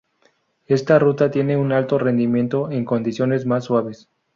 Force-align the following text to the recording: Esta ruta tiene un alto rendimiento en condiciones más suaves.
Esta 0.65 0.97
ruta 0.97 1.29
tiene 1.29 1.55
un 1.57 1.71
alto 1.71 1.99
rendimiento 1.99 2.71
en 2.71 2.85
condiciones 2.85 3.45
más 3.45 3.65
suaves. 3.65 4.09